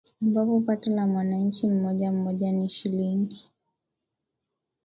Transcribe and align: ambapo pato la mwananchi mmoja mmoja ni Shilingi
ambapo 0.21 0.59
pato 0.61 0.91
la 0.95 1.07
mwananchi 1.07 1.67
mmoja 1.67 2.11
mmoja 2.11 2.51
ni 2.51 2.69
Shilingi 2.69 3.51